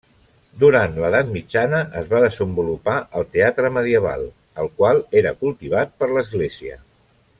[0.61, 4.25] Durant l’Edat Mitjana es va desenvolupar el teatre medieval,
[4.65, 6.81] el qual era cultivat per l’església.